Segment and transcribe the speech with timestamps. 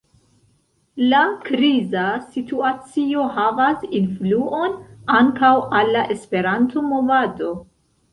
[1.09, 1.17] La
[1.49, 2.05] kriza
[2.37, 4.73] situacio havas influon
[5.19, 7.53] ankaŭ al la Esperanto-movado.